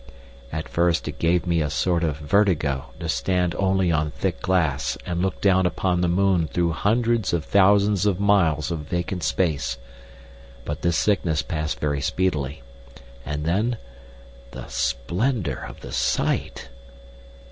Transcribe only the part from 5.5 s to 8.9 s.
upon the moon through hundreds of thousands of miles of